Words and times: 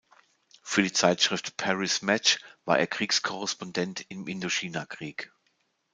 Für 0.63 0.81
die 0.81 0.93
Zeitschrift 0.93 1.57
"Paris 1.57 2.01
Match" 2.01 2.39
war 2.65 2.79
er 2.79 2.87
Kriegskorrespondent 2.87 4.03
im 4.09 4.25
Indochinakrieg. 4.27 5.31